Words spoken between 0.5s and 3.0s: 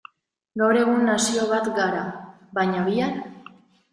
Gaur egun nazio bat gara, baina